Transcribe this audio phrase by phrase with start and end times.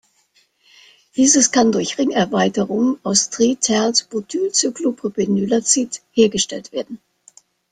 [1.15, 6.99] Dieses kann durch Ringerweiterung aus Tri-"tert"-butylcyclopropenylazid hergestellt werden.